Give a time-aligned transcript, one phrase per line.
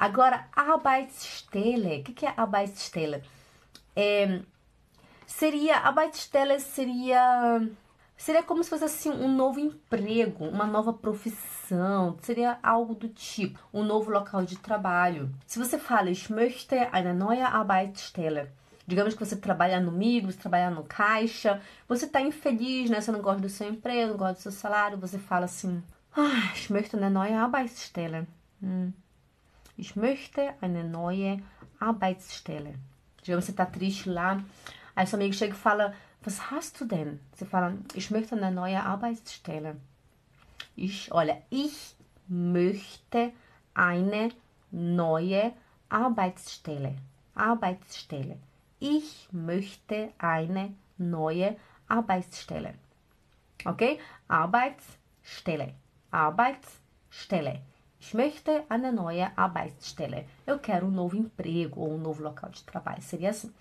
[0.00, 2.00] Agora, Arbeitsstelle.
[2.00, 3.22] O que, é Arbeitsstelle?
[3.94, 4.40] É,
[5.26, 7.60] seria, Arbeitsstelle seria
[8.16, 13.58] Seria como se fosse assim um novo emprego, uma nova profissão, seria algo do tipo,
[13.72, 15.30] um novo local de trabalho.
[15.46, 18.50] Se você fala, ich möchte eine neue Arbeitsstelle,
[18.86, 23.00] digamos que você trabalha no Migros, trabalha no caixa, você está infeliz, né?
[23.00, 25.82] Você não gosta do seu emprego, não gosta do seu salário, você fala assim,
[26.14, 28.26] ah, ich möchte eine neue Arbeitsstelle.
[28.62, 28.92] Hum.
[29.76, 31.42] Ich möchte eine neue
[31.78, 32.74] Arbeitsstelle.
[33.24, 34.42] Digamos você está triste lá,
[34.96, 37.18] aí seu amigo chega e fala, Was hast du denn?
[37.34, 39.76] Sie fragen, ich möchte eine neue Arbeitsstelle.
[40.76, 41.96] Ich, olha, ich
[42.28, 43.32] möchte
[43.72, 44.30] eine
[44.70, 45.52] neue
[45.88, 46.96] Arbeitsstelle.
[47.34, 48.38] Arbeitsstelle.
[48.80, 51.56] Ich möchte eine neue
[51.88, 52.74] Arbeitsstelle.
[53.64, 53.98] Okay?
[54.28, 55.74] Arbeitsstelle.
[56.10, 57.62] Arbeitsstelle.
[58.00, 60.24] Ich möchte eine neue Arbeitsstelle.
[60.46, 63.02] Eu quero um novo emprego ou um novo local de trabalho.
[63.02, 63.52] Seria assim.